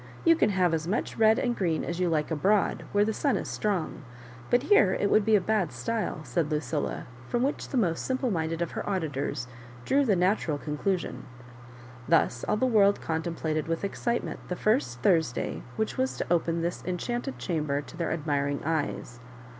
[0.25, 3.37] You can have as much red and green as you like abroad, where the sun
[3.37, 4.01] is strong,
[4.49, 8.31] but here it would be a bad style," said Lucilla; from which the most simple
[8.31, 9.45] minded of her auditors
[9.85, 11.25] drew the natural conclu sion.
[12.07, 16.83] Thus all the world contemplated with excitement the first Thursday which was to open this
[16.83, 19.19] enchanted chamber to their admiring eyes.